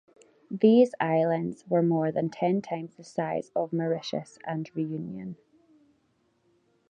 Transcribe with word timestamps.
These 0.49 0.95
islands 0.99 1.63
were 1.67 1.83
more 1.83 2.11
than 2.11 2.31
ten 2.31 2.63
times 2.63 2.95
the 2.95 3.03
size 3.03 3.51
of 3.55 3.71
Mauritius 3.71 4.39
and 4.47 4.67
Reunion. 4.75 5.37